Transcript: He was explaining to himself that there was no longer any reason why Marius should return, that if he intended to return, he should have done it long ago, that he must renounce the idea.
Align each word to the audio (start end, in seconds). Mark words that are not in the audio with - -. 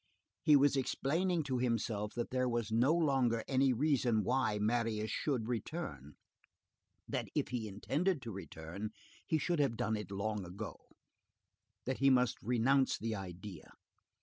He 0.41 0.55
was 0.55 0.75
explaining 0.75 1.43
to 1.43 1.59
himself 1.59 2.13
that 2.15 2.31
there 2.31 2.49
was 2.49 2.71
no 2.71 2.91
longer 2.91 3.43
any 3.47 3.71
reason 3.71 4.23
why 4.23 4.57
Marius 4.57 5.11
should 5.11 5.47
return, 5.47 6.15
that 7.07 7.27
if 7.35 7.49
he 7.49 7.67
intended 7.67 8.19
to 8.23 8.31
return, 8.31 8.93
he 9.27 9.37
should 9.37 9.59
have 9.59 9.77
done 9.77 9.95
it 9.95 10.09
long 10.09 10.43
ago, 10.43 10.87
that 11.85 11.99
he 11.99 12.09
must 12.09 12.41
renounce 12.41 12.97
the 12.97 13.13
idea. 13.13 13.73